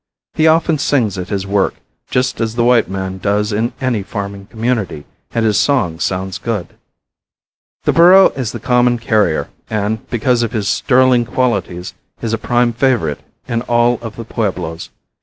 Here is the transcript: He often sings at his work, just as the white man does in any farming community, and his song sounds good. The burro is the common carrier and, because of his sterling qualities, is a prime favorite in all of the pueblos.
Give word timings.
He 0.33 0.47
often 0.47 0.79
sings 0.79 1.19
at 1.19 1.29
his 1.29 1.45
work, 1.45 1.75
just 2.09 2.41
as 2.41 2.55
the 2.55 2.63
white 2.63 2.89
man 2.89 3.19
does 3.19 3.53
in 3.53 3.71
any 3.79 4.01
farming 4.01 4.47
community, 4.47 5.05
and 5.31 5.45
his 5.45 5.59
song 5.59 5.99
sounds 5.99 6.39
good. 6.39 6.75
The 7.83 7.93
burro 7.93 8.29
is 8.29 8.51
the 8.51 8.59
common 8.59 8.97
carrier 8.97 9.49
and, 9.69 10.09
because 10.09 10.41
of 10.41 10.53
his 10.53 10.67
sterling 10.67 11.25
qualities, 11.25 11.93
is 12.19 12.33
a 12.33 12.39
prime 12.39 12.73
favorite 12.73 13.19
in 13.47 13.61
all 13.61 13.99
of 14.01 14.15
the 14.15 14.25
pueblos. 14.25 14.89